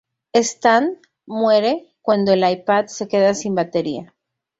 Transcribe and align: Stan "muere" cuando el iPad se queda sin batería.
Stan 0.41 0.97
"muere" 1.27 1.93
cuando 2.01 2.33
el 2.33 2.39
iPad 2.43 2.87
se 2.87 3.07
queda 3.07 3.35
sin 3.35 3.53
batería. 3.53 4.15